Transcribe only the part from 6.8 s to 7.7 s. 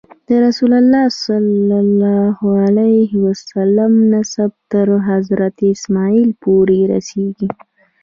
رسېږي.